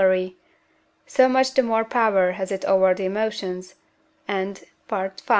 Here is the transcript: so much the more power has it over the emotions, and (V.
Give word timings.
so 1.05 1.29
much 1.29 1.53
the 1.53 1.61
more 1.61 1.85
power 1.85 2.31
has 2.31 2.51
it 2.51 2.65
over 2.65 2.91
the 2.95 3.05
emotions, 3.05 3.75
and 4.27 4.63
(V. 4.89 5.09